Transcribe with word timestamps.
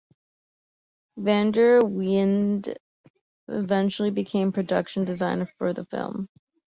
Vander 1.15 1.81
Wende 1.81 2.75
eventually 3.49 4.09
became 4.09 4.51
production 4.51 5.05
designer 5.05 5.45
for 5.59 5.73
the 5.73 5.85
film. 5.85 6.27